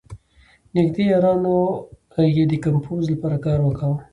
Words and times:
نېږدې 0.75 1.03
یارانو 1.11 1.55
یې 2.35 2.43
د 2.51 2.53
کمپوز 2.65 3.03
لپاره 3.13 3.37
کار 3.45 3.59
ورکاوه. 3.63 3.97